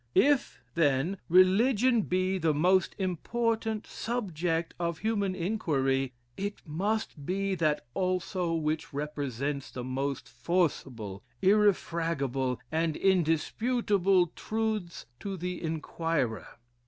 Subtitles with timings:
[0.15, 7.85] If, then, religion be the most important subject of human inquiry, it must be that
[7.93, 16.47] also which presents the most forcible, irrefragable, and indisputable truths to the inquirer.